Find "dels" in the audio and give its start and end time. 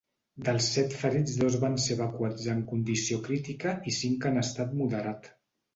0.45-0.69